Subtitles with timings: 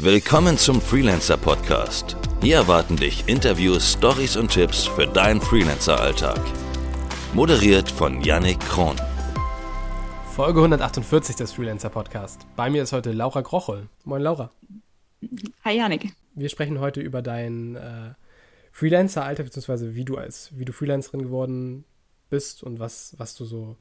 [0.00, 2.16] Willkommen zum Freelancer Podcast.
[2.40, 6.40] Hier erwarten dich Interviews, Stories und Tipps für deinen Freelancer-Alltag.
[7.34, 8.94] Moderiert von Yannick Kron.
[10.36, 12.46] Folge 148 des Freelancer Podcast.
[12.54, 13.88] Bei mir ist heute Laura Grochel.
[14.04, 14.52] Moin Laura.
[15.64, 16.12] Hi Yannick.
[16.36, 18.14] Wir sprechen heute über dein äh,
[18.70, 21.84] Freelancer-Alltag, beziehungsweise wie du als wie du Freelancerin geworden
[22.30, 23.76] bist und was, was du so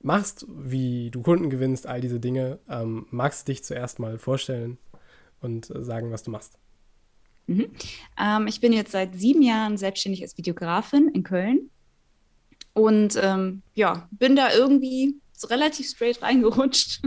[0.00, 2.58] machst, wie du Kunden gewinnst, all diese Dinge.
[2.68, 4.76] Ähm, magst du dich zuerst mal vorstellen?
[5.40, 6.58] Und sagen, was du machst.
[7.46, 7.70] Mhm.
[8.20, 11.70] Ähm, ich bin jetzt seit sieben Jahren selbstständig als Videografin in Köln
[12.74, 17.02] und ähm, ja, bin da irgendwie so relativ straight reingerutscht.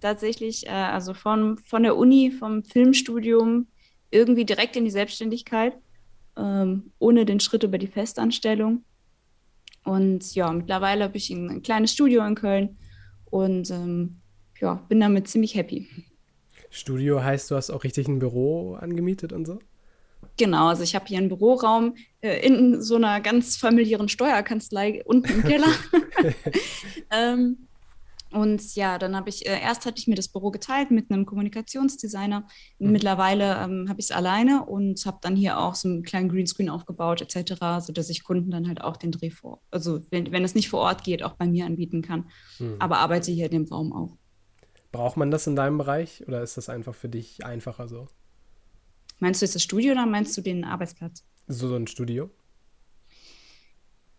[0.00, 3.66] Tatsächlich, äh, also von, von der Uni, vom Filmstudium
[4.10, 5.76] irgendwie direkt in die Selbstständigkeit,
[6.36, 8.84] ähm, ohne den Schritt über die Festanstellung.
[9.84, 12.76] Und ja, mittlerweile habe ich ein, ein, kleines Studio in Köln
[13.26, 14.20] und ähm,
[14.60, 15.88] ja, bin damit ziemlich happy.
[16.76, 19.58] Studio heißt, du hast auch richtig ein Büro angemietet und so?
[20.36, 25.32] Genau, also ich habe hier einen Büroraum äh, in so einer ganz familiären Steuerkanzlei unten
[25.32, 25.68] im Keller.
[27.10, 27.66] ähm,
[28.32, 31.24] und ja, dann habe ich, äh, erst hatte ich mir das Büro geteilt mit einem
[31.24, 32.46] Kommunikationsdesigner.
[32.78, 32.92] Mhm.
[32.92, 36.68] Mittlerweile ähm, habe ich es alleine und habe dann hier auch so einen kleinen Greenscreen
[36.68, 40.54] aufgebaut, etc., sodass ich Kunden dann halt auch den Dreh vor, also wenn, wenn es
[40.54, 42.26] nicht vor Ort geht, auch bei mir anbieten kann.
[42.58, 42.76] Mhm.
[42.78, 44.18] Aber arbeite hier in dem Raum auch.
[44.96, 48.06] Braucht man das in deinem Bereich oder ist das einfach für dich einfacher so?
[49.18, 51.22] Meinst du jetzt das Studio oder meinst du den Arbeitsplatz?
[51.46, 52.30] So, so ein Studio?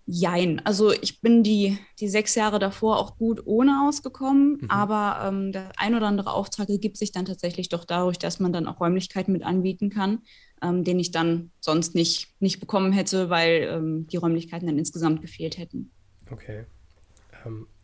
[0.06, 0.64] Jein.
[0.67, 4.69] Also ich bin die, die sechs Jahre davor auch gut ohne ausgekommen, mhm.
[4.69, 8.53] aber ähm, der ein oder andere Auftrag ergibt sich dann tatsächlich doch dadurch, dass man
[8.53, 10.19] dann auch Räumlichkeiten mit anbieten kann,
[10.62, 15.23] ähm, den ich dann sonst nicht, nicht bekommen hätte, weil ähm, die Räumlichkeiten dann insgesamt
[15.23, 15.89] gefehlt hätten.
[16.30, 16.66] Okay.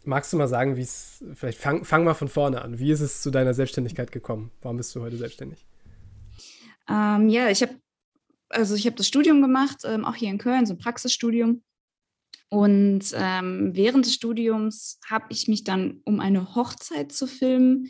[0.05, 2.79] Magst du mal sagen, wie es, vielleicht fang, fang mal von vorne an.
[2.79, 4.51] Wie ist es zu deiner Selbstständigkeit gekommen?
[4.61, 5.65] Warum bist du heute selbstständig?
[6.89, 7.75] Ähm, ja, ich habe
[8.53, 11.63] also ich das Studium gemacht, ähm, auch hier in Köln, so ein Praxisstudium.
[12.49, 17.89] Und ähm, während des Studiums habe ich mich dann, um eine Hochzeit zu filmen,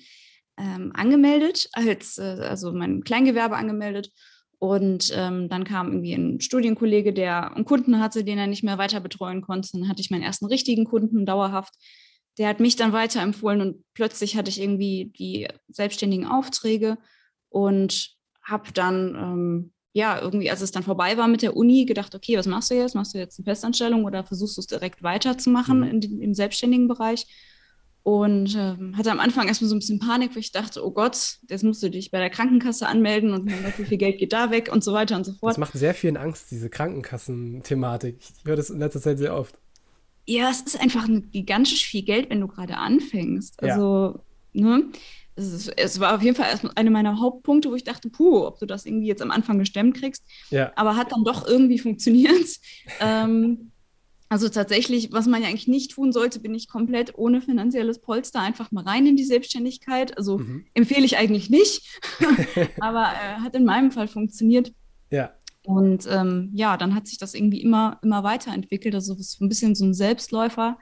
[0.58, 4.12] ähm, angemeldet, als, äh, also mein Kleingewerbe angemeldet.
[4.60, 8.78] Und ähm, dann kam irgendwie ein Studienkollege, der einen Kunden hatte, den er nicht mehr
[8.78, 9.70] weiter betreuen konnte.
[9.74, 11.74] Dann hatte ich meinen ersten richtigen Kunden dauerhaft
[12.38, 16.98] der hat mich dann weiterempfohlen und plötzlich hatte ich irgendwie die selbstständigen Aufträge
[17.50, 22.16] und habe dann, ähm, ja, irgendwie, als es dann vorbei war mit der Uni, gedacht,
[22.16, 22.96] okay, was machst du jetzt?
[22.96, 25.88] Machst du jetzt eine Festanstellung oder versuchst du es direkt weiterzumachen mhm.
[25.88, 27.28] in im selbstständigen Bereich?
[28.02, 31.38] Und ähm, hatte am Anfang erstmal so ein bisschen Panik, weil ich dachte, oh Gott,
[31.50, 34.70] jetzt musst du dich bei der Krankenkasse anmelden und wie viel Geld geht da weg
[34.74, 35.52] und so weiter und so fort.
[35.52, 38.18] Das macht sehr vielen Angst, diese Krankenkassen-Thematik.
[38.20, 39.58] Ich höre das in letzter Zeit sehr oft.
[40.26, 43.62] Ja, es ist einfach ein gigantisch viel Geld, wenn du gerade anfängst.
[43.62, 44.20] Also,
[44.54, 44.78] ja.
[44.78, 44.86] ne?
[45.36, 48.60] Es, ist, es, war auf jeden Fall einer meiner Hauptpunkte, wo ich dachte, puh, ob
[48.60, 50.24] du das irgendwie jetzt am Anfang gestemmt kriegst.
[50.52, 50.72] Ja.
[50.76, 52.60] Aber hat dann doch irgendwie funktioniert.
[53.00, 53.72] ähm,
[54.34, 58.42] also tatsächlich, was man ja eigentlich nicht tun sollte, bin ich komplett ohne finanzielles Polster
[58.42, 60.18] einfach mal rein in die Selbstständigkeit.
[60.18, 60.66] Also mhm.
[60.74, 62.02] empfehle ich eigentlich nicht,
[62.80, 64.74] aber äh, hat in meinem Fall funktioniert.
[65.12, 65.34] Ja.
[65.66, 68.96] Und ähm, ja, dann hat sich das irgendwie immer, immer weiterentwickelt.
[68.96, 70.78] Also es ein bisschen so ein Selbstläufer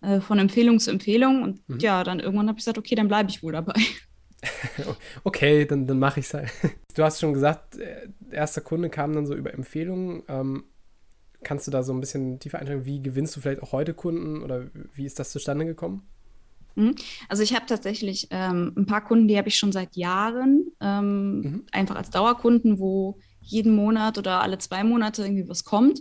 [0.00, 1.42] äh, von Empfehlung zu Empfehlung.
[1.42, 1.78] Und mhm.
[1.78, 3.74] ja, dann irgendwann habe ich gesagt, okay, dann bleibe ich wohl dabei.
[5.24, 6.50] okay, dann, dann mache ich es halt.
[6.94, 10.22] Du hast schon gesagt, äh, erster Kunde kam dann so über Empfehlungen.
[10.28, 10.64] Ähm,
[11.42, 12.84] kannst du da so ein bisschen tiefer einsteigen?
[12.84, 16.02] Wie gewinnst du vielleicht auch heute Kunden oder wie ist das zustande gekommen?
[16.74, 16.94] Mhm.
[17.28, 21.40] Also ich habe tatsächlich ähm, ein paar Kunden, die habe ich schon seit Jahren, ähm,
[21.40, 21.66] mhm.
[21.72, 26.00] einfach als Dauerkunden, wo jeden Monat oder alle zwei Monate irgendwie was kommt,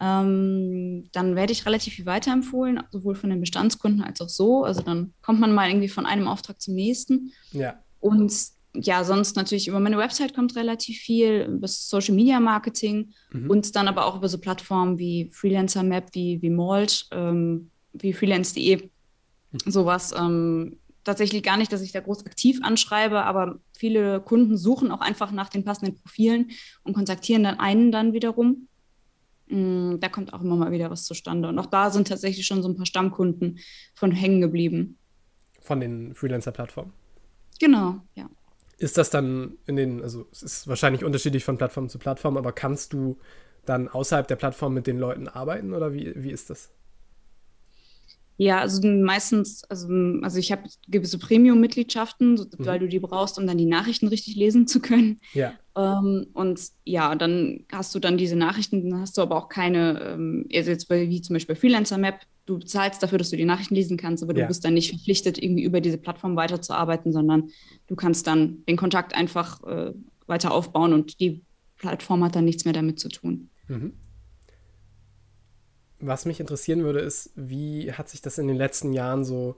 [0.00, 4.64] ähm, dann werde ich relativ viel weiterempfohlen, sowohl von den Bestandskunden als auch so.
[4.64, 7.32] Also dann kommt man mal irgendwie von einem Auftrag zum nächsten.
[7.52, 7.78] Ja.
[8.00, 8.32] Und
[8.74, 13.50] ja, sonst natürlich über meine Website kommt relativ viel, über Social Media Marketing mhm.
[13.50, 18.12] und dann aber auch über so Plattformen wie Freelancer Map, wie, wie Malt, ähm, wie
[18.12, 19.70] freelance.de, mhm.
[19.70, 20.12] sowas.
[20.18, 25.00] Ähm, tatsächlich gar nicht, dass ich da groß aktiv anschreibe, aber viele Kunden suchen auch
[25.00, 26.50] einfach nach den passenden Profilen
[26.84, 28.68] und kontaktieren dann einen dann wiederum.
[29.48, 31.48] Mm, da kommt auch immer mal wieder was zustande.
[31.48, 33.58] Und auch da sind tatsächlich schon so ein paar Stammkunden
[33.94, 34.98] von hängen geblieben.
[35.60, 36.92] Von den Freelancer-Plattformen?
[37.60, 38.28] Genau, ja.
[38.78, 42.52] Ist das dann in den, also es ist wahrscheinlich unterschiedlich von Plattform zu Plattform, aber
[42.52, 43.18] kannst du
[43.64, 46.70] dann außerhalb der Plattform mit den Leuten arbeiten oder wie, wie ist das?
[48.38, 49.88] Ja, also meistens, also,
[50.22, 52.66] also ich habe gewisse Premium-Mitgliedschaften, so, mhm.
[52.66, 55.20] weil du die brauchst, um dann die Nachrichten richtig lesen zu können.
[55.34, 55.52] Ja.
[55.76, 60.00] Ähm, und ja, dann hast du dann diese Nachrichten, dann hast du aber auch keine,
[60.00, 63.74] ähm, also jetzt wie zum Beispiel Freelancer Map, du zahlst dafür, dass du die Nachrichten
[63.74, 64.46] lesen kannst, aber du Ja.
[64.46, 67.50] bist dann nicht verpflichtet, irgendwie über diese Plattform weiterzuarbeiten, sondern
[67.86, 69.92] du kannst dann den Kontakt einfach äh,
[70.26, 71.42] weiter aufbauen und die
[71.76, 73.50] Plattform hat dann nichts mehr damit zu tun.
[73.68, 73.92] Mhm.
[76.04, 79.56] Was mich interessieren würde, ist, wie hat sich das in den letzten Jahren so,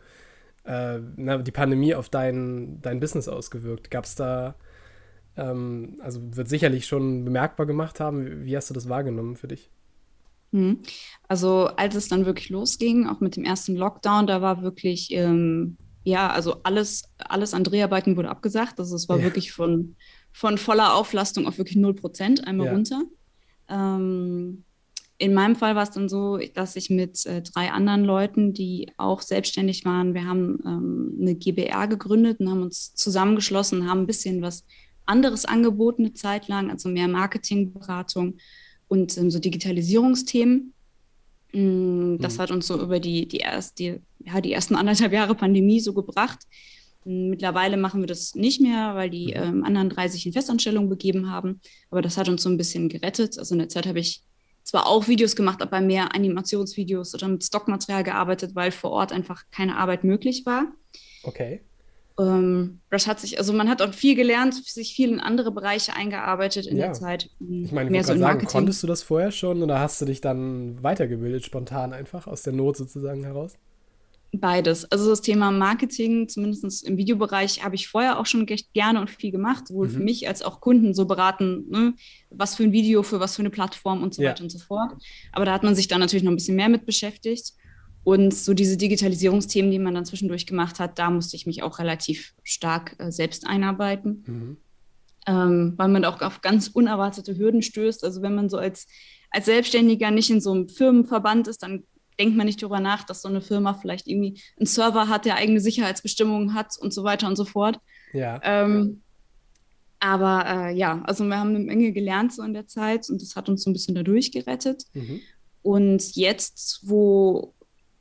[0.64, 3.90] äh, na, die Pandemie auf dein, dein Business ausgewirkt?
[3.90, 4.54] Gab es da,
[5.36, 9.70] ähm, also wird sicherlich schon bemerkbar gemacht haben, wie, hast du das wahrgenommen für dich?
[10.52, 10.80] Mhm.
[11.28, 15.78] Also als es dann wirklich losging, auch mit dem ersten Lockdown, da war wirklich, ähm,
[16.04, 18.78] ja, also alles, alles an Dreharbeiten wurde abgesagt.
[18.78, 19.24] Also es war Ja.
[19.24, 19.96] wirklich von,
[20.32, 22.72] von voller Auflastung auf wirklich 0 Prozent einmal Ja.
[22.72, 23.02] runter.
[23.68, 24.63] Ähm,
[25.18, 28.90] in meinem Fall war es dann so, dass ich mit äh, drei anderen Leuten, die
[28.96, 34.06] auch selbstständig waren, wir haben ähm, eine GBR gegründet und haben uns zusammengeschlossen, haben ein
[34.06, 34.64] bisschen was
[35.06, 38.38] anderes angeboten eine Zeit lang, also mehr Marketingberatung
[38.88, 40.72] und ähm, so Digitalisierungsthemen.
[41.52, 42.42] Mm, Das Mhm.
[42.42, 45.92] hat uns so über die, die, erst, die, ja, die ersten anderthalb Jahre Pandemie so
[45.94, 46.40] gebracht.
[47.04, 49.42] Mm, Mittlerweile machen wir das nicht mehr, weil die Mhm.
[49.42, 51.60] ähm, anderen drei sich in Festanstellung begeben haben.
[51.90, 53.38] Aber das hat uns so ein bisschen gerettet.
[53.38, 54.22] Also in der Zeit habe ich
[54.64, 59.44] zwar auch Videos gemacht, aber mehr Animationsvideos oder mit Stockmaterial gearbeitet, weil vor Ort einfach
[59.52, 60.66] keine Arbeit möglich war.
[61.22, 61.62] Okay.
[62.18, 65.94] Ähm, das hat sich, also man hat auch viel gelernt, sich viel in andere Bereiche
[65.96, 66.86] eingearbeitet in Ja.
[66.86, 67.28] der Zeit.
[67.40, 68.48] Ich meine, ich Mehr so sagen, Marketing.
[68.48, 72.52] konntest du das vorher schon oder hast du dich dann weitergebildet, spontan einfach, aus der
[72.52, 73.54] Not sozusagen heraus?
[74.40, 74.84] Beides.
[74.90, 79.10] Also das Thema Marketing, zumindest im Videobereich, habe ich vorher auch schon recht gerne und
[79.10, 80.04] viel gemacht, sowohl für Mhm.
[80.04, 81.94] mich als auch Kunden so beraten, ne?
[82.30, 84.30] was für ein Video, für was für eine Plattform und so Ja.
[84.30, 84.92] weiter und so fort.
[85.32, 87.52] Aber da hat man sich dann natürlich noch ein bisschen mehr mit beschäftigt.
[88.02, 91.78] Und so diese Digitalisierungsthemen, die man dann zwischendurch gemacht hat, da musste ich mich auch
[91.78, 94.56] relativ stark äh, selbst einarbeiten, Mhm.
[95.26, 98.04] ähm, weil man auch auf ganz unerwartete Hürden stößt.
[98.04, 98.86] Also wenn man so als,
[99.30, 101.84] als Selbstständiger nicht in so einem Firmenverband ist, dann
[102.18, 105.36] denkt man nicht darüber nach, dass so eine Firma vielleicht irgendwie einen Server hat, der
[105.36, 107.80] eigene Sicherheitsbestimmungen hat und so weiter und so fort.
[108.12, 108.40] Ja.
[108.42, 109.02] Ähm,
[110.00, 113.36] aber äh, ja, also wir haben eine Menge gelernt so in der Zeit und das
[113.36, 114.84] hat uns so ein bisschen dadurch gerettet.
[114.92, 115.20] Mhm.
[115.62, 117.54] Und jetzt, wo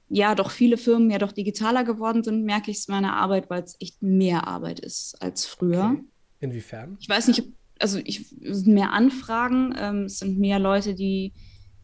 [0.10, 3.50] ja doch viele Firmen ja doch digitaler geworden sind, merke ich es in meiner Arbeit,
[3.50, 5.92] weil es echt mehr Arbeit ist als früher.
[5.94, 6.04] Okay.
[6.42, 6.98] Inwiefern?
[7.00, 7.46] Ich weiß nicht, ob,
[7.80, 11.32] also ich, es sind mehr Anfragen, ähm, es sind mehr Leute, die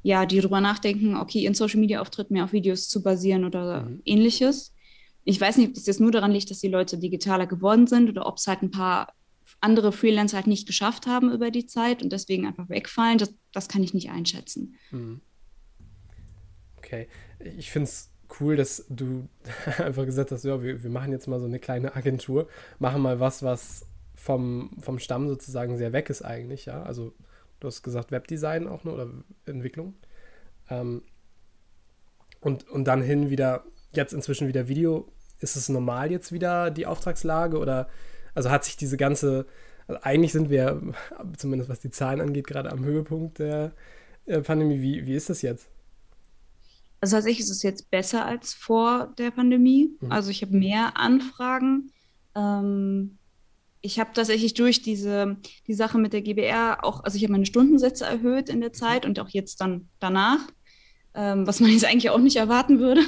[0.03, 3.83] ja, die darüber nachdenken, okay, ihren Social Media Auftritt mehr auf Videos zu basieren oder
[3.83, 4.01] Mhm.
[4.05, 4.73] ähnliches.
[5.25, 8.09] Ich weiß nicht, ob das jetzt nur daran liegt, dass die Leute digitaler geworden sind
[8.09, 9.13] oder ob es halt ein paar
[9.61, 13.17] andere Freelancer halt nicht geschafft haben über die Zeit und deswegen einfach wegfallen.
[13.17, 14.75] Das, das kann ich nicht einschätzen.
[14.91, 15.21] Mhm.
[16.77, 17.07] Okay.
[17.39, 18.09] Ich finde es
[18.39, 19.27] cool, dass du
[19.77, 22.47] einfach gesagt hast, ja, wir, wir machen jetzt mal so eine kleine Agentur,
[22.79, 23.85] machen mal was, was
[24.15, 26.83] vom, vom Stamm sozusagen sehr weg ist eigentlich, ja.
[26.83, 27.13] Also
[27.59, 29.09] du hast gesagt Webdesign auch nur oder
[29.45, 29.95] Entwicklung.
[30.69, 31.03] Ähm,
[32.41, 35.11] und, und dann hin wieder, jetzt inzwischen wieder Video.
[35.39, 37.87] Ist es normal jetzt wieder die Auftragslage oder
[38.35, 39.45] also hat sich diese ganze,
[39.87, 40.81] also eigentlich sind wir,
[41.37, 43.73] zumindest was die Zahlen angeht, gerade am Höhepunkt der
[44.25, 44.81] äh, Pandemie.
[44.81, 45.69] Wie, wie ist das jetzt?
[47.01, 49.91] Also tatsächlich ist es jetzt besser als vor der Pandemie.
[49.99, 50.11] Mhm.
[50.11, 51.91] Also ich habe mehr Anfragen.
[52.35, 53.18] Ähm,
[53.81, 55.37] ich habe tatsächlich durch diese
[55.67, 59.05] die Sache mit der GBR auch, also ich habe meine Stundensätze erhöht in der Zeit
[59.05, 60.39] und auch jetzt dann danach,
[61.13, 63.01] ähm, was man jetzt eigentlich auch nicht erwarten würde.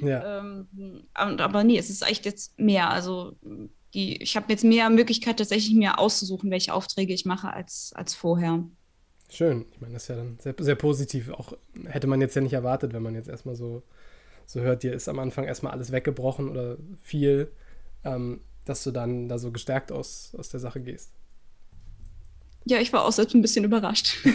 [0.00, 0.40] Ja.
[0.40, 2.90] Ähm, aber nee, es ist echt jetzt mehr.
[2.90, 3.36] Also
[3.92, 8.14] die, ich habe jetzt mehr Möglichkeit, tatsächlich mir auszusuchen, welche Aufträge ich mache, als, als
[8.14, 8.64] vorher.
[9.30, 9.66] Schön.
[9.72, 11.30] Ich meine, das ist ja dann sehr, sehr positiv.
[11.30, 11.52] Auch
[11.84, 13.82] hätte man jetzt ja nicht erwartet, wenn man jetzt erstmal so,
[14.46, 17.50] so hört, dir ist am Anfang erstmal alles weggebrochen oder viel,
[18.04, 21.10] ähm, dass du dann da so gestärkt aus, aus der Sache gehst.
[22.66, 24.16] Ja, ich war auch selbst ein bisschen überrascht.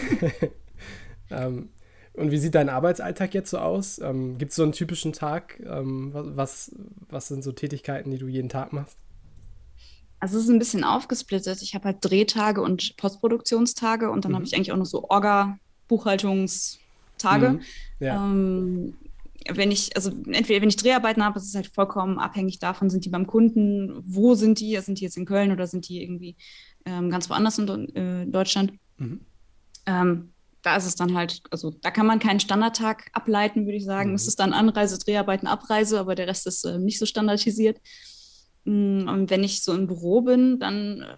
[1.30, 1.68] Ähm,
[2.14, 4.00] und wie sieht dein Arbeitsalltag jetzt so aus?
[4.00, 5.60] Ähm, Gibt es so einen typischen Tag?
[5.60, 6.72] Ähm, wa- was,
[7.08, 8.96] was sind so Tätigkeiten, die du jeden Tag machst?
[10.18, 11.62] Also es ist ein bisschen aufgesplittet.
[11.62, 14.36] Ich habe halt Drehtage und Postproduktionstage und dann Mhm.
[14.36, 15.56] habe ich eigentlich auch noch so Orga,
[15.88, 17.50] Buchhaltungstage.
[17.50, 17.60] Mhm.
[18.00, 18.16] Ja.
[18.26, 18.98] Ähm,
[19.48, 23.04] wenn ich, also entweder wenn ich Dreharbeiten habe, das ist halt vollkommen abhängig davon, sind
[23.04, 24.76] die beim Kunden, wo sind die?
[24.78, 26.36] Sind die jetzt in Köln oder sind die irgendwie
[26.84, 28.72] ähm, ganz woanders in äh, Deutschland?
[28.98, 29.20] Mhm.
[29.86, 30.32] Ähm,
[30.62, 34.10] da ist es dann halt, also da kann man keinen Standardtag ableiten, würde ich sagen.
[34.10, 34.16] Mhm.
[34.16, 37.78] Es ist dann Anreise, Dreharbeiten, Abreise, aber der Rest ist äh, nicht so standardisiert.
[38.64, 41.16] Mm, Und wenn ich so im Büro bin, dann äh,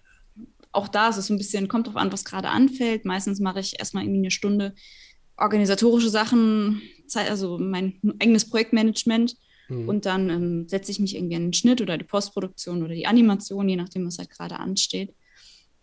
[0.70, 3.04] auch da ist es so ein bisschen, kommt drauf an, was gerade anfällt.
[3.04, 4.74] Meistens mache ich erstmal irgendwie eine Stunde
[5.36, 6.82] organisatorische Sachen,
[7.12, 9.36] Zeit, also mein eigenes Projektmanagement.
[9.68, 9.88] Mhm.
[9.88, 13.06] Und dann ähm, setze ich mich irgendwie an den Schnitt oder die Postproduktion oder die
[13.06, 15.14] Animation, je nachdem, was halt gerade ansteht.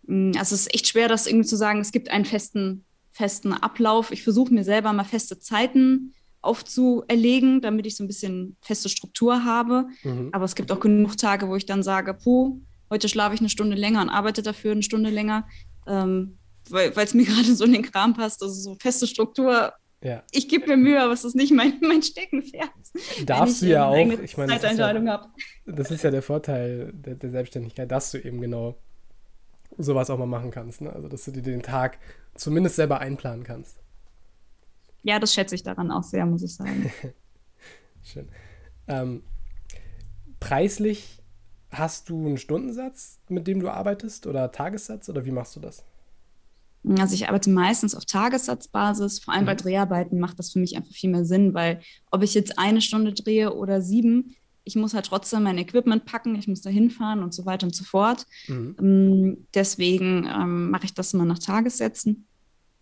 [0.06, 3.52] Mm, Also es ist echt schwer, das irgendwie zu sagen, es gibt einen festen, festen
[3.52, 4.12] Ablauf.
[4.12, 9.44] Ich versuche mir selber mal feste Zeiten aufzuerlegen, damit ich so ein bisschen feste Struktur
[9.44, 9.86] habe.
[10.02, 10.30] Mhm.
[10.32, 12.60] Aber es gibt auch genug Tage, wo ich dann sage, puh,
[12.90, 15.46] heute schlafe ich eine Stunde länger und arbeite dafür eine Stunde länger,
[15.86, 18.42] ähm, weil es mir gerade so in den Kram passt.
[18.42, 19.72] Also so feste Struktur.
[20.02, 20.22] Ja.
[20.30, 22.70] Ich gebe mir Mühe, aber es ist nicht mein, mein Steckenpferd.
[23.26, 25.30] Darfst du ja auch, ich meine, das, ist ja,
[25.66, 28.78] das ist ja der Vorteil der, der, Selbstständigkeit, dass du eben genau
[29.76, 30.80] sowas auch mal machen kannst.
[30.80, 30.92] Ne?
[30.92, 31.98] Also, dass du dir den Tag
[32.34, 33.78] zumindest selber einplanen kannst.
[35.02, 36.90] Ja, das schätze ich daran auch sehr, muss ich sagen.
[38.02, 38.28] Schön.
[38.88, 39.22] Ähm,
[40.40, 41.22] preislich
[41.70, 45.84] hast du einen Stundensatz, mit dem du arbeitest oder Tagessatz oder wie machst du das?
[46.98, 49.20] Also ich arbeite meistens auf Tagessatzbasis.
[49.20, 49.46] Vor allem mhm.
[49.46, 52.80] bei Dreharbeiten macht das für mich einfach viel mehr Sinn, weil ob ich jetzt eine
[52.80, 57.22] Stunde drehe oder sieben, ich muss halt trotzdem mein Equipment packen, ich muss da hinfahren
[57.22, 58.26] und so weiter und so fort.
[58.48, 58.76] Mhm.
[58.78, 62.26] Ähm, deswegen ähm, mache ich das immer nach Tagessätzen.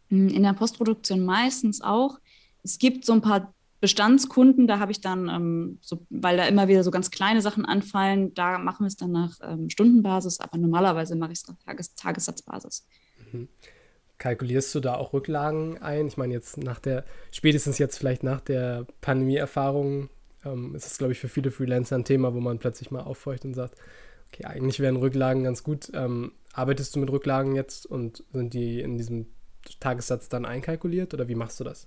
[0.08, 2.18] Hm, in der Postproduktion meistens auch.
[2.62, 6.66] Es gibt so ein paar Bestandskunden, da habe ich dann, ähm, so, weil da immer
[6.66, 10.58] wieder so ganz kleine Sachen anfallen, da machen wir es dann nach ähm, Stundenbasis, aber
[10.58, 12.86] normalerweise mache ich es nach Tages Tagessatzbasis.
[13.32, 13.48] Mhm.
[14.18, 16.08] Kalkulierst du da auch Rücklagen ein?
[16.08, 20.08] Ich meine, jetzt nach der, spätestens jetzt vielleicht nach der Pandemie-Erfahrung,
[20.44, 23.44] ähm, ist es, glaube ich, für viele Freelancer ein Thema, wo man plötzlich mal auffeucht
[23.44, 23.76] und sagt,
[24.32, 25.90] okay, eigentlich wären Rücklagen ganz gut.
[25.94, 29.26] Ähm, arbeitest du mit Rücklagen jetzt und sind die in diesem
[29.80, 31.86] Tagessatz dann einkalkuliert oder wie machst du das?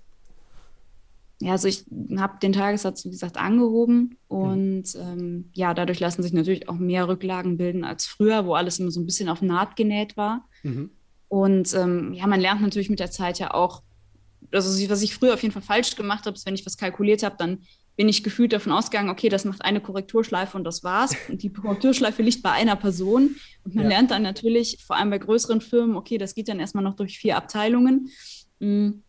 [1.40, 1.84] Ja, also ich
[2.16, 5.00] habe den Tagessatz, wie gesagt, angehoben und mhm.
[5.00, 8.92] ähm, ja, dadurch lassen sich natürlich auch mehr Rücklagen bilden als früher, wo alles immer
[8.92, 10.48] so ein bisschen auf Naht genäht war.
[10.62, 10.90] Mhm.
[11.32, 13.82] Und ähm, ja, man lernt natürlich mit der Zeit ja auch,
[14.50, 17.22] also was ich früher auf jeden Fall falsch gemacht habe, ist, wenn ich was kalkuliert
[17.22, 17.60] habe, dann
[17.96, 21.16] bin ich gefühlt davon ausgegangen, okay, das macht eine Korrekturschleife und das war's.
[21.30, 23.36] Und die Korrekturschleife liegt bei einer Person.
[23.64, 23.92] Und man ja.
[23.92, 27.18] lernt dann natürlich, vor allem bei größeren Firmen, okay, das geht dann erstmal noch durch
[27.18, 28.10] vier Abteilungen.
[28.58, 29.02] Mhm.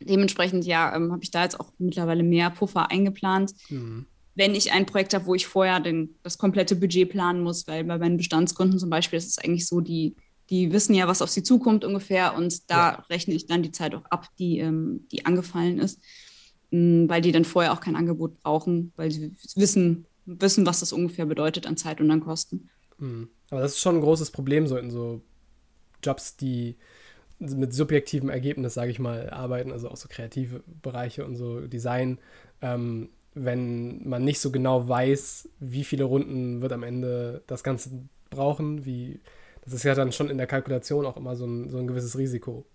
[0.00, 3.54] Dementsprechend, ja, ähm, habe ich da jetzt auch mittlerweile mehr Puffer eingeplant.
[3.70, 4.04] Mhm.
[4.34, 7.84] Wenn ich ein Projekt habe, wo ich vorher den, das komplette Budget planen muss, weil
[7.84, 10.14] bei meinen Bestandskunden zum Beispiel ist es eigentlich so, die,
[10.50, 13.04] die wissen ja, was auf sie zukommt ungefähr und da ja.
[13.08, 16.00] rechne ich dann die Zeit auch ab, die, ähm, die angefallen ist
[16.70, 21.26] weil die dann vorher auch kein Angebot brauchen, weil sie wissen, wissen, was das ungefähr
[21.26, 22.70] bedeutet an Zeit und an Kosten.
[22.98, 23.28] Mhm.
[23.50, 25.22] Aber das ist schon ein großes Problem, so in so
[26.02, 26.76] Jobs, die
[27.40, 32.18] mit subjektivem Ergebnis, sage ich mal, arbeiten, also auch so kreative Bereiche und so Design,
[32.60, 37.90] ähm, wenn man nicht so genau weiß, wie viele Runden wird am Ende das Ganze
[38.28, 39.20] brauchen, wie,
[39.64, 42.16] das ist ja dann schon in der Kalkulation auch immer so ein, so ein gewisses
[42.16, 42.66] Risiko.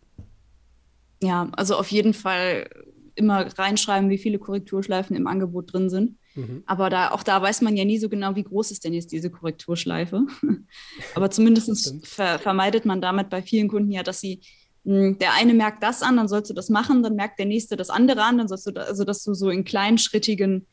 [1.22, 2.70] Ja, also auf jeden Fall
[3.16, 6.18] immer reinschreiben, wie viele Korrekturschleifen im Angebot drin sind.
[6.36, 6.64] Mhm.
[6.66, 9.12] Aber da, auch da weiß man ja nie so genau, wie groß ist denn jetzt
[9.12, 10.26] diese Korrekturschleife.
[11.16, 14.42] Aber zumindest ver vermeidet man damit bei vielen Kunden ja, dass sie,
[14.84, 17.46] mh, hm, der eine merkt das an, dann sollst du das machen, dann merkt der
[17.46, 20.68] nächste das andere an, dann sollst du, da, also dass du so in kleinschrittigen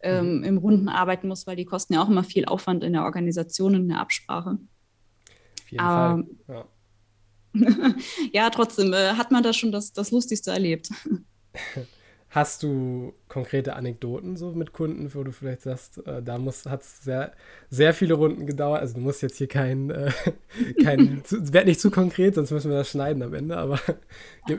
[0.00, 0.44] ähm, mhm.
[0.44, 3.74] im Runden arbeiten musst, weil die kosten ja auch immer viel Aufwand in der Organisation
[3.74, 4.58] und in der Absprache.
[5.68, 6.64] Auf jeden Aber, Fall.
[7.54, 7.94] Ja.
[8.32, 10.90] ja, trotzdem äh, hat man da schon das, das Lustigste erlebt.
[12.30, 17.02] Hast du konkrete Anekdoten so mit Kunden, wo du vielleicht sagst, äh, da hat es
[17.02, 17.32] sehr,
[17.70, 18.82] sehr viele Runden gedauert?
[18.82, 20.12] Also du musst jetzt hier kein, äh,
[20.82, 23.80] kein werd nicht zu konkret, sonst müssen wir das schneiden am Ende, aber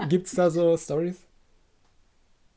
[0.10, 1.18] gibt es da so Stories?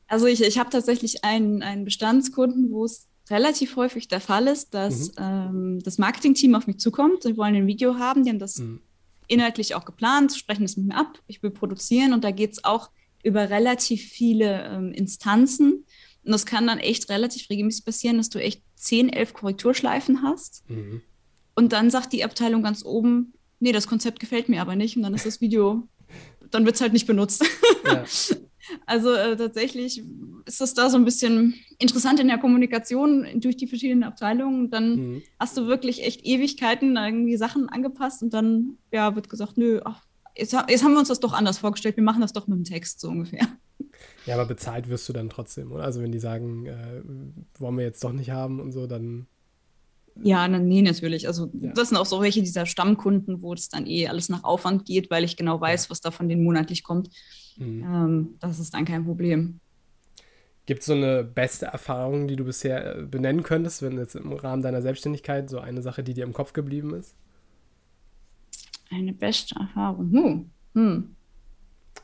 [0.08, 4.74] Also ich, ich habe tatsächlich einen, einen Bestandskunden, wo es relativ häufig der Fall ist,
[4.74, 5.14] dass mhm.
[5.18, 8.80] ähm, das Marketingteam auf mich zukommt, sie wollen ein Video haben, die haben das mhm.
[9.26, 12.64] inhaltlich auch geplant, sprechen es mit mir ab, ich will produzieren und da geht es
[12.64, 12.90] auch
[13.24, 15.84] über relativ viele ähm, Instanzen.
[16.24, 20.68] Und das kann dann echt relativ regelmäßig passieren, dass du echt 10, 11 Korrekturschleifen hast.
[20.68, 21.02] Mhm.
[21.54, 24.96] Und dann sagt die Abteilung ganz oben, nee, das Konzept gefällt mir aber nicht.
[24.96, 25.88] Und dann ist das Video,
[26.50, 27.44] dann wird es halt nicht benutzt.
[27.84, 28.04] Ja.
[28.86, 30.02] Also äh, tatsächlich
[30.46, 34.70] ist das da so ein bisschen interessant in der Kommunikation durch die verschiedenen Abteilungen.
[34.70, 35.22] Dann mhm.
[35.38, 40.04] hast du wirklich echt Ewigkeiten irgendwie Sachen angepasst und dann ja, wird gesagt, nö, ach,
[40.36, 42.64] jetzt, jetzt haben wir uns das doch anders vorgestellt, wir machen das doch mit dem
[42.64, 43.46] Text so ungefähr.
[44.26, 45.84] Ja, aber bezahlt wirst du dann trotzdem, oder?
[45.84, 47.02] Also wenn die sagen, äh,
[47.58, 49.26] wollen wir jetzt doch nicht haben und so, dann.
[50.22, 51.26] Ja, nee, natürlich.
[51.26, 51.72] Also ja.
[51.72, 55.10] das sind auch so welche dieser Stammkunden, wo es dann eh alles nach Aufwand geht,
[55.10, 57.08] weil ich genau weiß, was da von denen monatlich kommt.
[57.56, 57.82] Mhm.
[57.82, 59.60] Ähm, das ist dann kein Problem.
[60.66, 64.32] Gibt es so eine beste Erfahrung, die du bisher äh, benennen könntest, wenn jetzt im
[64.32, 67.16] Rahmen deiner Selbstständigkeit so eine Sache, die dir im Kopf geblieben ist?
[68.90, 70.12] Eine beste Erfahrung.
[70.12, 70.50] Hm.
[70.74, 71.16] Hm.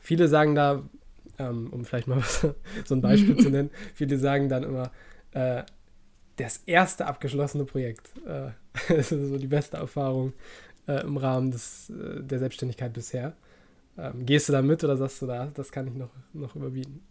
[0.01, 0.83] Viele sagen da,
[1.37, 2.41] ähm, um vielleicht mal was,
[2.85, 4.91] so ein Beispiel zu nennen, viele sagen dann immer,
[5.31, 5.63] äh,
[6.45, 8.11] das erste abgeschlossene Projekt.
[8.25, 8.51] Äh,
[8.89, 10.33] das ist so die beste Erfahrung
[10.87, 13.33] äh, im Rahmen des, äh, der Selbstständigkeit bisher.
[13.97, 17.01] Ähm, gehst du da mit oder sagst du da, das kann ich noch, noch überbieten?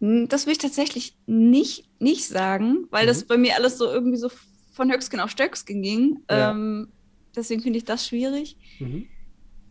[0.00, 3.08] Hm, das will ich tatsächlich nicht, nicht sagen, weil mhm.
[3.08, 4.30] das bei mir alles so irgendwie so
[4.72, 6.20] von Höchstgen auf Stöcksken ging.
[6.30, 6.50] Ja.
[6.50, 6.88] Ähm,
[7.34, 8.56] deswegen finde ich das schwierig.
[8.78, 9.06] Mhm.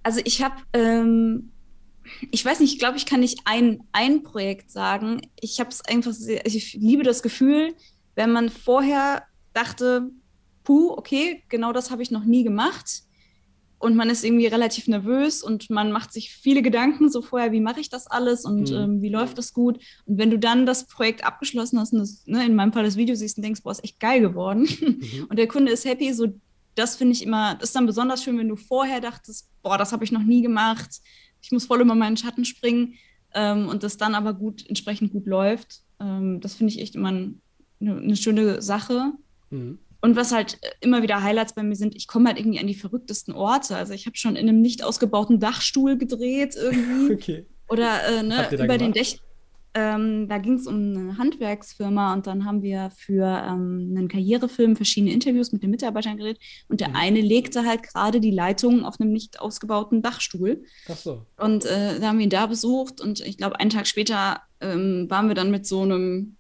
[0.03, 1.51] Also ich habe, ähm,
[2.31, 5.21] ich weiß nicht, ich glaube, ich kann nicht ein, ein Projekt sagen.
[5.39, 7.73] Ich habe es einfach sehr, ich liebe das Gefühl,
[8.15, 10.09] wenn man vorher dachte,
[10.63, 13.03] puh, okay, genau das habe ich noch nie gemacht
[13.77, 17.59] und man ist irgendwie relativ nervös und man macht sich viele Gedanken so vorher, wie
[17.59, 18.77] mache ich das alles und mhm.
[18.77, 19.77] ähm, wie läuft das gut.
[20.05, 22.95] Und wenn du dann das Projekt abgeschlossen hast und das, ne, in meinem Fall das
[22.95, 25.25] Video siehst und denkst, boah, ist echt geil geworden mhm.
[25.29, 26.27] und der Kunde ist happy, so
[26.75, 29.93] das finde ich immer, das ist dann besonders schön, wenn du vorher dachtest, boah, das
[29.93, 30.99] habe ich noch nie gemacht,
[31.41, 32.95] ich muss voll über meinen Schatten springen
[33.33, 35.81] ähm, und das dann aber gut, entsprechend gut läuft.
[35.99, 37.11] Ähm, das finde ich echt immer
[37.85, 39.13] eine, eine schöne Sache.
[39.49, 39.79] Mhm.
[40.01, 42.75] Und was halt immer wieder Highlights bei mir sind, ich komme halt irgendwie an die
[42.75, 43.75] verrücktesten Orte.
[43.75, 47.13] Also ich habe schon in einem nicht ausgebauten Dachstuhl gedreht irgendwie.
[47.15, 47.45] Okay.
[47.67, 49.19] Oder äh, ne, über den Dächern.
[49.77, 54.77] Ähm, da ging es um eine Handwerksfirma und dann haben wir für ähm, einen Karrierefilm
[54.77, 56.39] verschiedene Interviews mit den Mitarbeitern geredet
[56.69, 56.95] und der mhm.
[56.95, 60.63] eine legte halt gerade die Leitung auf einem nicht ausgebauten Dachstuhl.
[60.87, 61.25] Ach so.
[61.37, 65.07] Und äh, da haben wir ihn da besucht und ich glaube, einen Tag später ähm,
[65.09, 66.37] waren wir dann mit so einem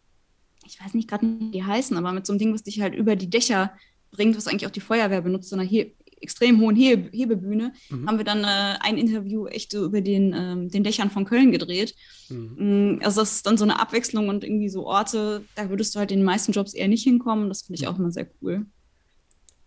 [0.65, 2.95] ich weiß nicht gerade, wie die heißen, aber mit so einem Ding, was dich halt
[2.95, 3.73] über die Dächer
[4.11, 8.07] bringt, was eigentlich auch die Feuerwehr benutzt, so einer He extrem hohen He Hebebühne, mhm.
[8.07, 11.51] haben wir dann äh, ein Interview echt so über den, ähm, den Dächern von Köln
[11.51, 11.93] gedreht.
[12.29, 12.95] Mhm.
[12.95, 15.99] Mm, also das ist dann so eine Abwechslung und irgendwie so Orte, da würdest du
[15.99, 17.49] halt in den meisten Jobs eher nicht hinkommen.
[17.49, 18.65] Das finde ich auch immer sehr cool.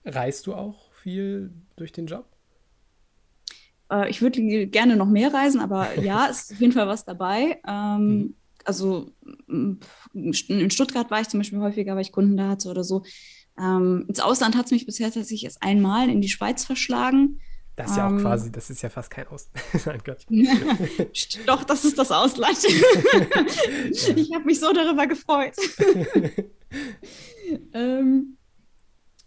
[0.04, 2.26] Reist du auch viel durch den Job?
[3.92, 7.60] Äh, ich würde gerne noch mehr reisen, aber ja, ist auf jeden Fall was dabei.
[7.68, 8.34] Ähm, mhm
[8.68, 9.10] also
[10.12, 13.02] in Stuttgart war ich zum Beispiel häufiger, weil ich Kunden da hatte oder so.
[13.58, 17.40] Ähm, ins Ausland hat es mich bisher tatsächlich erst einmal in die Schweiz verschlagen.
[17.76, 19.56] Das ist ja auch ähm, quasi, das ist ja fast kein Ausland.
[21.46, 22.58] Doch, das ist das Ausland.
[23.90, 25.54] ich habe mich so darüber gefreut.
[27.72, 28.36] ähm,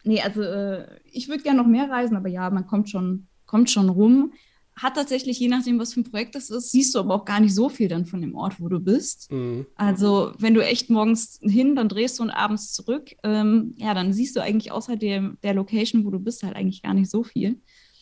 [0.04, 3.72] nee, also äh, ich würde gerne noch mehr reisen, aber ja, man kommt schon, kommt
[3.72, 4.34] schon rum
[4.82, 7.40] hat tatsächlich, je nachdem, was für ein Projekt das ist, siehst du aber auch gar
[7.40, 9.32] nicht so viel dann von dem Ort, wo du bist.
[9.32, 9.68] Mhm.
[9.76, 14.12] Also, wenn du echt morgens hin, dann drehst du und abends zurück, ähm, ja, dann
[14.12, 17.24] siehst du eigentlich außer der, der Location, wo du bist, halt eigentlich gar nicht so
[17.24, 17.60] viel.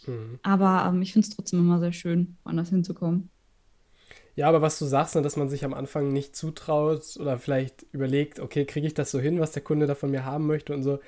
[0.07, 0.39] Mhm.
[0.41, 3.29] Aber ähm, ich finde es trotzdem immer sehr schön, woanders hinzukommen.
[4.35, 7.85] Ja, aber was du sagst, ne, dass man sich am Anfang nicht zutraut oder vielleicht
[7.91, 10.73] überlegt, okay, kriege ich das so hin, was der Kunde da von mir haben möchte
[10.73, 10.99] und so,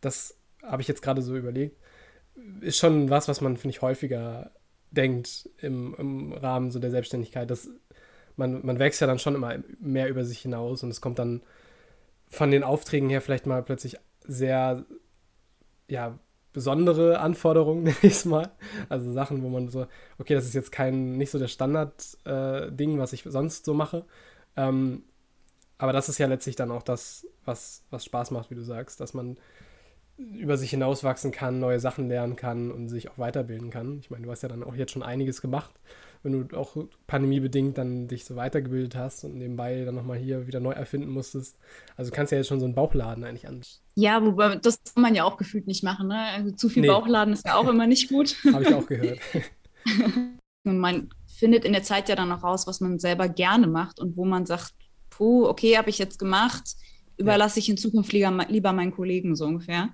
[0.00, 1.76] das habe ich jetzt gerade so überlegt,
[2.60, 4.52] ist schon was, was man, finde ich, häufiger
[4.96, 7.50] denkt im, im Rahmen so der Selbstständigkeit.
[7.50, 7.68] Das,
[8.36, 11.42] man, man wächst ja dann schon immer mehr über sich hinaus und es kommt dann
[12.28, 14.84] von den Aufträgen her vielleicht mal plötzlich sehr,
[15.88, 16.18] ja,
[16.52, 18.50] besondere Anforderungen, nenne ich es mal.
[18.88, 19.86] Also Sachen, wo man so,
[20.18, 24.04] okay, das ist jetzt kein, nicht so der Standard-Ding, äh, was ich sonst so mache.
[24.56, 25.02] Ähm,
[25.78, 29.00] aber das ist ja letztlich dann auch das, was, was Spaß macht, wie du sagst,
[29.00, 29.36] dass man
[30.18, 33.98] über sich hinauswachsen kann, neue Sachen lernen kann und sich auch weiterbilden kann.
[33.98, 35.72] Ich meine, du hast ja dann auch jetzt schon einiges gemacht,
[36.22, 36.76] wenn du auch
[37.06, 41.58] pandemiebedingt dann dich so weitergebildet hast und nebenbei dann nochmal hier wieder neu erfinden musstest.
[41.96, 43.60] Also du kannst ja jetzt schon so einen Bauchladen eigentlich an.
[43.94, 46.08] Ja, wobei das kann man ja auch gefühlt nicht machen.
[46.08, 46.18] Ne?
[46.18, 46.88] Also zu viel nee.
[46.88, 48.36] Bauchladen ist ja auch immer nicht gut.
[48.52, 49.18] Habe ich auch gehört.
[50.64, 54.00] und man findet in der Zeit ja dann noch raus, was man selber gerne macht
[54.00, 54.72] und wo man sagt,
[55.10, 56.76] puh, okay, habe ich jetzt gemacht
[57.16, 59.90] überlasse ich in Zukunft lieber, lieber meinen Kollegen so ungefähr.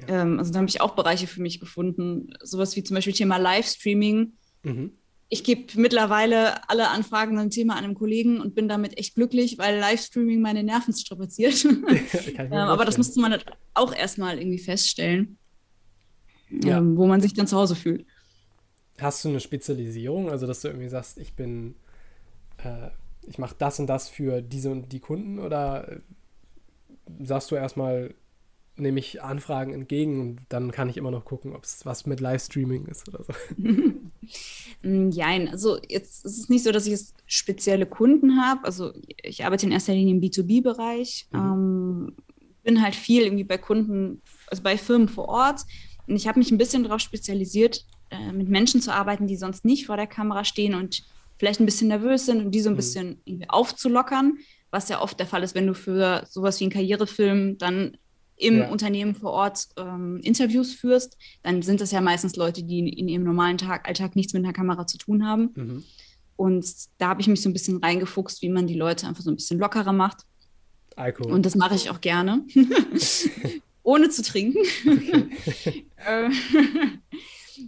[0.00, 0.22] Ja.
[0.22, 2.34] Ähm, also da habe ich auch Bereiche für mich gefunden.
[2.42, 4.32] Sowas wie zum Beispiel Thema Livestreaming.
[4.62, 4.92] Mhm.
[5.28, 9.58] Ich gebe mittlerweile alle Anfragen ein Thema an einem Kollegen und bin damit echt glücklich,
[9.58, 11.64] weil Livestreaming meine Nerven strapaziert.
[12.38, 15.38] ähm, aber das musste man halt auch erstmal irgendwie feststellen,
[16.50, 16.78] ja.
[16.78, 18.06] ähm, wo man sich dann zu Hause fühlt.
[18.98, 20.30] Hast du eine Spezialisierung?
[20.30, 21.74] Also, dass du irgendwie sagst, ich bin,
[22.58, 22.88] äh,
[23.26, 26.00] ich mache das und das für diese und die Kunden oder
[27.20, 28.14] sagst du erstmal,
[28.78, 32.20] nehme ich Anfragen entgegen und dann kann ich immer noch gucken, ob es was mit
[32.20, 33.32] Livestreaming ist oder so.
[34.82, 38.64] Nein, also jetzt ist es nicht so, dass ich jetzt spezielle Kunden habe.
[38.64, 38.92] Also
[39.22, 41.38] ich arbeite in erster Linie im B2B-Bereich, mhm.
[41.38, 42.12] ähm,
[42.62, 45.62] bin halt viel irgendwie bei Kunden, also bei Firmen vor Ort.
[46.06, 49.64] Und ich habe mich ein bisschen darauf spezialisiert, äh, mit Menschen zu arbeiten, die sonst
[49.64, 51.02] nicht vor der Kamera stehen und
[51.38, 52.76] vielleicht ein bisschen nervös sind und die so ein mhm.
[52.76, 54.38] bisschen irgendwie aufzulockern
[54.76, 57.96] was ja oft der Fall ist, wenn du für sowas wie einen Karrierefilm dann
[58.36, 58.68] im ja.
[58.68, 63.08] Unternehmen vor Ort ähm, Interviews führst, dann sind das ja meistens Leute, die in, in
[63.08, 65.50] ihrem normalen Tag, Alltag nichts mit einer Kamera zu tun haben.
[65.54, 65.84] Mhm.
[66.36, 66.66] Und
[66.98, 69.36] da habe ich mich so ein bisschen reingefuchst, wie man die Leute einfach so ein
[69.36, 70.18] bisschen lockerer macht.
[70.94, 71.32] Alkohol.
[71.32, 72.44] Und das mache ich auch gerne.
[73.82, 74.58] Ohne zu trinken.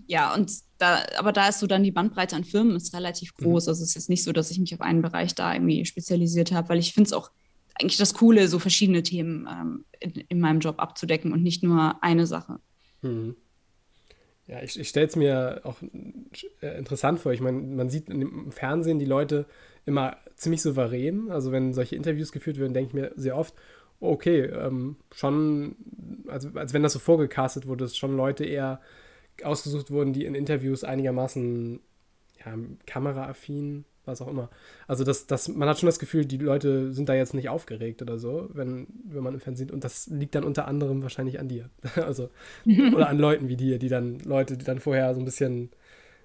[0.08, 3.44] Ja, und da, aber da ist so dann die Bandbreite an Firmen ist relativ mhm.
[3.44, 3.66] groß.
[3.66, 3.70] Mhm.
[3.70, 6.50] Also es ist jetzt nicht so, dass ich mich auf einen Bereich da irgendwie spezialisiert
[6.50, 7.30] habe, weil ich finde es auch
[7.74, 12.02] eigentlich das Coole, so verschiedene Themen ähm, in, in, meinem Job abzudecken und nicht nur
[12.02, 12.58] eine Sache.
[13.02, 13.36] Mhm.
[14.46, 15.76] Ja, ich, ich stelle es mir auch
[16.62, 17.32] äh, interessant vor.
[17.32, 19.44] Ich meine, man sieht im Fernsehen die Leute
[19.84, 21.30] immer ziemlich souverän.
[21.30, 23.54] Also wenn solche Interviews geführt werden, denke ich mir sehr oft,
[24.00, 25.76] okay, ähm, schon,
[26.28, 28.80] also als wenn das so vorgecastet wurde, dass schon Leute eher
[29.44, 31.80] ausgesucht wurden, die in Interviews einigermaßen
[32.44, 32.54] ja,
[32.86, 34.50] kameraaffin, was auch immer.
[34.86, 38.02] Also das, das, man hat schon das Gefühl, die Leute sind da jetzt nicht aufgeregt
[38.02, 41.48] oder so, wenn, wenn man im Fernsehen und das liegt dann unter anderem wahrscheinlich an
[41.48, 41.70] dir.
[41.96, 42.30] also
[42.94, 45.70] oder an Leuten wie dir, die dann Leute, die dann vorher so ein bisschen,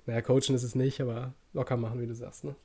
[0.05, 2.55] naja, coachen ist es nicht, aber locker machen, wie du sagst, ne?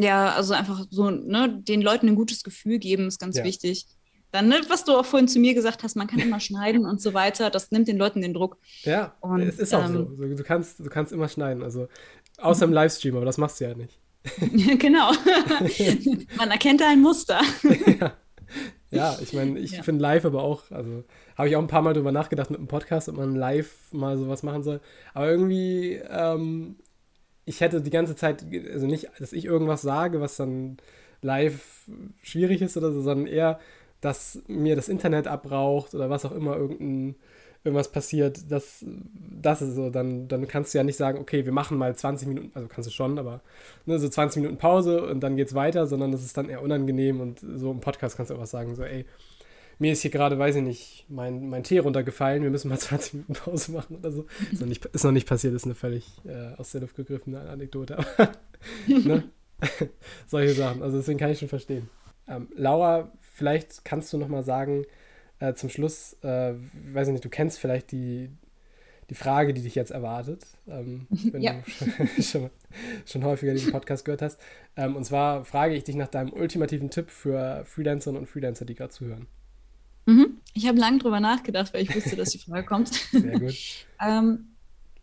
[0.00, 3.44] Ja, also einfach so, ne, den Leuten ein gutes Gefühl geben, ist ganz ja.
[3.44, 3.86] wichtig.
[4.30, 7.00] Dann, ne, was du auch vorhin zu mir gesagt hast, man kann immer schneiden und
[7.00, 8.58] so weiter, das nimmt den Leuten den Druck.
[8.82, 10.26] Ja, und, es ist auch ähm, so.
[10.26, 11.88] Du kannst, du kannst immer schneiden, also
[12.38, 13.98] außer im Livestream, aber das machst du ja nicht.
[14.78, 15.12] genau.
[16.36, 17.40] man erkennt da ein Muster.
[18.00, 18.12] ja.
[18.90, 19.82] ja, ich meine, ich ja.
[19.82, 21.04] finde live aber auch, also
[21.36, 24.18] habe ich auch ein paar Mal drüber nachgedacht mit dem Podcast, ob man live mal
[24.18, 24.80] sowas machen soll.
[25.14, 26.76] Aber irgendwie ähm,
[27.48, 30.76] ich hätte die ganze Zeit, also nicht, dass ich irgendwas sage, was dann
[31.22, 31.88] live
[32.22, 33.58] schwierig ist oder so, sondern eher,
[34.00, 37.16] dass mir das Internet abbraucht oder was auch immer irgendein,
[37.64, 41.52] irgendwas passiert, das, das ist so, dann, dann kannst du ja nicht sagen, okay, wir
[41.52, 43.40] machen mal 20 Minuten, also kannst du schon, aber
[43.86, 47.20] ne, so 20 Minuten Pause und dann geht's weiter, sondern das ist dann eher unangenehm
[47.20, 49.04] und so im Podcast kannst du auch was sagen, so, ey,
[49.78, 53.14] mir ist hier gerade, weiß ich nicht, mein, mein Tee runtergefallen, wir müssen mal 20
[53.14, 54.26] Minuten Pause machen oder so.
[54.52, 57.40] Ist noch nicht, ist noch nicht passiert, ist eine völlig äh, aus der Luft gegriffene
[57.40, 57.98] Anekdote.
[58.86, 59.24] ne?
[60.26, 61.88] Solche Sachen, also deswegen kann ich schon verstehen.
[62.28, 64.84] Ähm, Laura, vielleicht kannst du noch mal sagen,
[65.38, 66.54] äh, zum Schluss, äh,
[66.92, 68.30] weiß ich nicht, du kennst vielleicht die,
[69.08, 71.54] die Frage, die dich jetzt erwartet, ähm, wenn ja.
[71.54, 72.50] du schon, schon,
[73.06, 74.40] schon, häufiger diesen Podcast gehört hast.
[74.76, 78.74] Ähm, und zwar frage ich dich nach deinem ultimativen Tipp für Freelancerinnen und Freelancer, die
[78.74, 79.26] gerade zuhören.
[80.06, 80.40] Mhm.
[80.54, 82.88] Ich habe lange drüber nachgedacht, weil ich wusste, dass die Frage kommt.
[83.12, 83.54] Sehr gut.
[84.04, 84.48] ähm,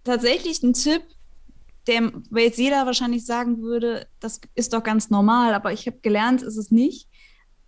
[0.03, 1.03] tatsächlich ein Tipp,
[1.87, 5.99] der weil jetzt jeder wahrscheinlich sagen würde, das ist doch ganz normal, aber ich habe
[6.01, 7.07] gelernt, ist es nicht.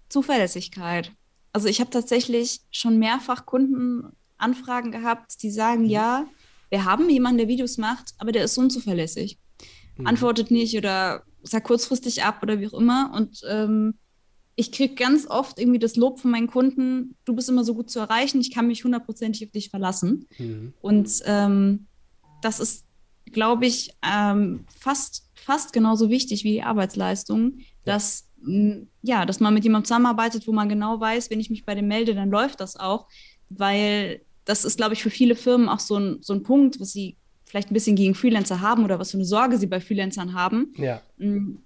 [0.09, 1.11] Zuverlässigkeit.
[1.53, 5.89] Also ich habe tatsächlich schon mehrfach Kundenanfragen gehabt, die sagen, mhm.
[5.89, 6.25] ja,
[6.69, 9.37] wir haben jemanden, der Videos macht, aber der ist unzuverlässig.
[9.97, 10.07] Mhm.
[10.07, 13.11] Antwortet nicht oder sagt kurzfristig ab oder wie auch immer.
[13.15, 13.95] Und ähm,
[14.55, 17.89] ich kriege ganz oft irgendwie das Lob von meinen Kunden, du bist immer so gut
[17.89, 20.27] zu erreichen, ich kann mich hundertprozentig auf dich verlassen.
[20.37, 20.73] Mhm.
[20.81, 21.85] Und ähm,
[22.41, 22.85] das ist,
[23.31, 28.26] glaube ich, ähm, fast, fast genauso wichtig wie die Arbeitsleistung, dass,
[29.01, 31.87] ja, dass man mit jemandem zusammenarbeitet, wo man genau weiß, wenn ich mich bei dem
[31.87, 33.07] melde, dann läuft das auch,
[33.49, 36.93] weil das ist, glaube ich, für viele Firmen auch so ein, so ein Punkt, was
[36.93, 40.33] sie vielleicht ein bisschen gegen Freelancer haben oder was für eine Sorge sie bei Freelancern
[40.33, 41.01] haben, ja.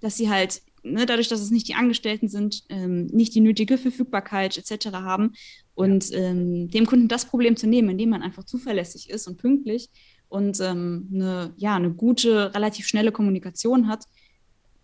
[0.00, 3.78] dass sie halt ne, dadurch, dass es nicht die Angestellten sind, ähm, nicht die nötige
[3.78, 4.88] Verfügbarkeit etc.
[4.92, 5.32] haben
[5.74, 6.18] und ja.
[6.18, 9.90] ähm, dem Kunden das Problem zu nehmen, indem man einfach zuverlässig ist und pünktlich
[10.28, 14.04] und ähm, eine, ja, eine gute, relativ schnelle Kommunikation hat,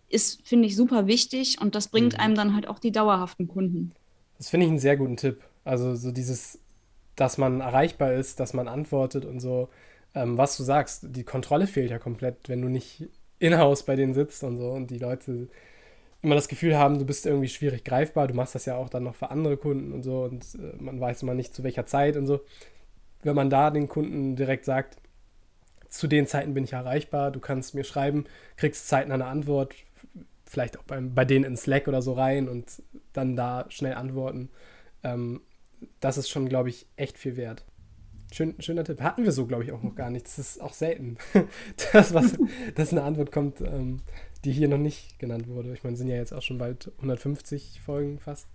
[0.09, 2.19] ist, finde ich, super wichtig und das bringt mhm.
[2.19, 3.93] einem dann halt auch die dauerhaften Kunden.
[4.37, 5.41] Das finde ich einen sehr guten Tipp.
[5.63, 6.59] Also so dieses,
[7.15, 9.69] dass man erreichbar ist, dass man antwortet und so.
[10.15, 13.07] Ähm, was du sagst, die Kontrolle fehlt ja komplett, wenn du nicht
[13.39, 15.47] in-house bei denen sitzt und so und die Leute
[16.21, 18.27] immer das Gefühl haben, du bist irgendwie schwierig greifbar.
[18.27, 20.99] Du machst das ja auch dann noch für andere Kunden und so und äh, man
[20.99, 22.41] weiß immer nicht zu welcher Zeit und so.
[23.21, 24.97] Wenn man da den Kunden direkt sagt,
[25.89, 28.25] zu den Zeiten bin ich erreichbar, du kannst mir schreiben,
[28.57, 29.75] kriegst zeitnah eine Antwort,
[30.49, 32.81] vielleicht auch beim, bei denen in Slack oder so rein und
[33.13, 34.49] dann da schnell antworten.
[35.03, 35.41] Ähm,
[35.99, 37.65] das ist schon, glaube ich, echt viel wert.
[38.31, 38.99] Schön, schöner Tipp.
[39.01, 40.25] Hatten wir so, glaube ich, auch noch gar nicht.
[40.25, 41.17] Das ist auch selten,
[41.93, 42.35] dass, was,
[42.75, 44.01] dass eine Antwort kommt, ähm,
[44.43, 45.71] die hier noch nicht genannt wurde.
[45.73, 48.47] Ich meine, sind ja jetzt auch schon bald 150 Folgen fast.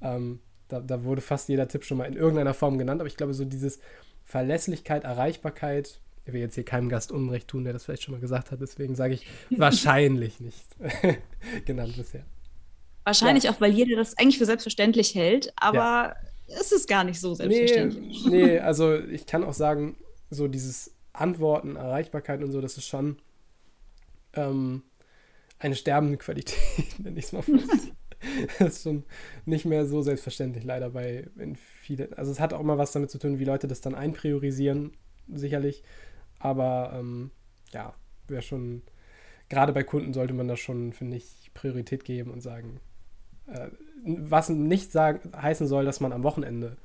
[0.00, 3.16] Ähm, da, da, wurde fast jeder Tipp schon mal in irgendeiner Form genannt, aber ich
[3.16, 3.80] glaube, so dieses
[4.24, 8.20] Verlässlichkeit, Erreichbarkeit, ich will jetzt hier keinem Gast Unrecht tun, der das vielleicht schon mal
[8.20, 10.66] gesagt hat, deswegen sage ich wahrscheinlich nicht
[11.64, 12.24] genannt bisher.
[13.04, 13.50] Wahrscheinlich ja.
[13.50, 16.14] auch, weil jeder das eigentlich für selbstverständlich hält, aber
[16.48, 16.60] ja.
[16.60, 18.24] es ist gar nicht so selbstverständlich.
[18.26, 19.96] Nee, nee, also ich kann auch sagen,
[20.30, 23.18] so dieses Antworten, Erreichbarkeit und so, das ist schon
[24.34, 24.82] ähm,
[25.58, 26.58] eine sterbende Qualität,
[26.98, 27.92] nenne ich es mal vorsichtig.
[28.60, 29.02] das ist schon
[29.46, 32.16] nicht mehr so selbstverständlich, leider bei in viele.
[32.16, 34.92] Also es hat auch immer was damit zu tun, wie Leute das dann einpriorisieren,
[35.28, 35.82] sicherlich.
[36.42, 37.30] Aber ähm,
[37.72, 37.94] ja,
[38.26, 38.82] wäre schon,
[39.48, 42.80] gerade bei Kunden sollte man da schon, finde ich, Priorität geben und sagen,
[43.46, 43.68] äh,
[44.04, 46.76] was nicht sagen, heißen soll, dass man am Wochenende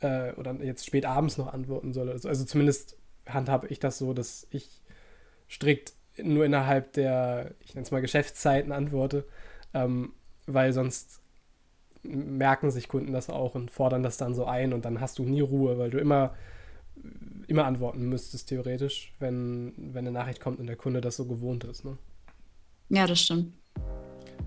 [0.00, 2.10] äh, oder jetzt spät abends noch antworten soll.
[2.10, 4.82] Also, also zumindest handhabe ich das so, dass ich
[5.50, 9.24] strikt nur innerhalb der, ich nenne es mal Geschäftszeiten antworte,
[9.74, 10.12] ähm,
[10.46, 11.22] weil sonst
[12.04, 15.24] merken sich Kunden das auch und fordern das dann so ein und dann hast du
[15.24, 16.34] nie Ruhe, weil du immer,
[17.46, 21.64] immer antworten müsstest, theoretisch, wenn, wenn eine Nachricht kommt und der Kunde das so gewohnt
[21.64, 21.84] ist.
[21.84, 21.98] Ne?
[22.88, 23.52] Ja, das stimmt.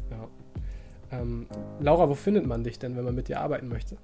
[0.10, 0.28] Ja.
[1.12, 1.48] Ähm,
[1.80, 3.98] Laura, wo findet man dich denn, wenn man mit dir arbeiten möchte?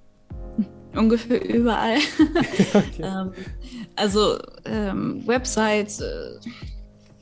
[0.95, 1.97] Ungefähr überall.
[2.73, 3.03] okay.
[3.03, 3.31] ähm,
[3.95, 6.39] also ähm, Website, äh,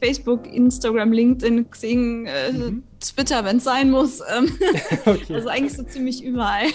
[0.01, 2.83] Facebook, Instagram, LinkedIn, Xing, äh, mhm.
[2.99, 4.21] Twitter, wenn es sein muss.
[4.35, 4.51] Ähm,
[5.05, 5.33] okay.
[5.33, 6.67] Also eigentlich so ziemlich überall.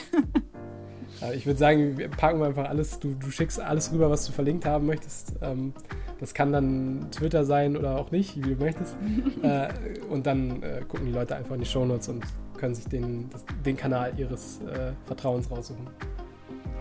[1.33, 4.33] Ich würde sagen, wir packen wir einfach alles, du, du schickst alles rüber, was du
[4.33, 5.35] verlinkt haben möchtest.
[5.43, 5.73] Ähm,
[6.21, 8.97] das kann dann Twitter sein oder auch nicht, wie du möchtest.
[9.43, 9.69] äh,
[10.11, 12.25] und dann äh, gucken die Leute einfach in die Shownotes und
[12.57, 13.29] können sich den,
[13.65, 15.87] den Kanal ihres äh, Vertrauens raussuchen.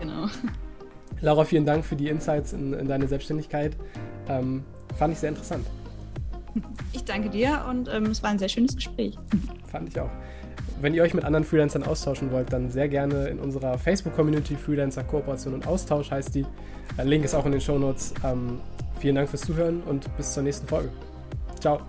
[0.00, 0.26] Genau.
[1.20, 3.76] Laura, vielen Dank für die Insights in, in deine Selbstständigkeit.
[4.28, 4.64] Ähm,
[4.96, 5.66] fand ich sehr interessant.
[6.92, 9.16] Ich danke dir und ähm, es war ein sehr schönes Gespräch.
[9.66, 10.10] Fand ich auch.
[10.80, 15.04] Wenn ihr euch mit anderen Freelancern austauschen wollt, dann sehr gerne in unserer Facebook-Community Freelancer
[15.04, 16.44] Kooperation und Austausch heißt die.
[16.98, 18.14] Der Link ist auch in den Shownotes.
[18.24, 18.60] Ähm,
[18.98, 20.90] vielen Dank fürs Zuhören und bis zur nächsten Folge.
[21.60, 21.80] Ciao.